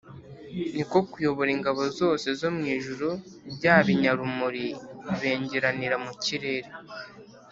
ni 0.75 0.83
ko 0.91 0.97
kuyobora 1.11 1.49
ingabo 1.57 1.81
zose 1.99 2.27
zo 2.39 2.49
mu 2.55 2.63
ijuru, 2.75 3.07
bya 3.55 3.75
binyarumuri 3.85 4.65
bibengeranira 5.05 5.95
mu 6.05 6.13
kirere. 6.23 6.69